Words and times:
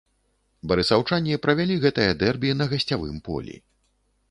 Барысаўчане 0.71 1.35
правялі 1.43 1.77
гэтае 1.85 2.09
дэрбі 2.23 2.57
на 2.61 2.69
гасцявым 2.75 3.23
полі. 3.31 3.55